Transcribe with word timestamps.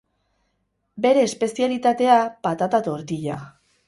Bere 1.05 1.25
espezialitatea, 1.31 2.15
patata 2.47 2.81
tortila. 2.89 3.37